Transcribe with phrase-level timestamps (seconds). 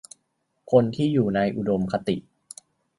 [0.71, 2.15] คนที่อยู่ในอุดมคติ